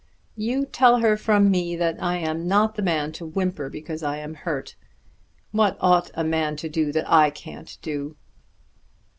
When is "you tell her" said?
0.35-1.15